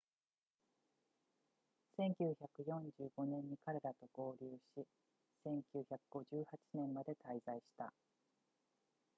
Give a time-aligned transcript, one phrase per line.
[1.99, 4.87] 1945年に彼らと合流し
[5.45, 7.93] 1958年まで滞在した